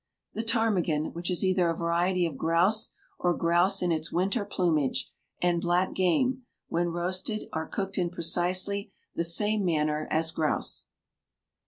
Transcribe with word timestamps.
The 0.33 0.41
ptarmigan, 0.41 1.13
which 1.13 1.29
is 1.29 1.43
either 1.43 1.69
a 1.69 1.77
variety 1.77 2.25
of 2.25 2.35
grouse 2.35 2.89
or 3.19 3.35
grouse 3.37 3.83
in 3.83 3.91
its 3.91 4.11
winter 4.11 4.43
plumage, 4.43 5.11
and 5.43 5.61
black 5.61 5.93
game, 5.93 6.41
when 6.69 6.87
roasted, 6.87 7.47
are 7.53 7.67
cooked 7.67 7.99
in 7.99 8.09
precisely 8.09 8.91
the 9.13 9.23
same 9.23 9.63
manner 9.63 10.07
as 10.09 10.31
grouse. 10.31 10.87